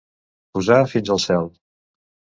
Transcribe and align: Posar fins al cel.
Posar 0.57 0.79
fins 0.95 1.11
al 1.17 1.23
cel. 1.29 1.47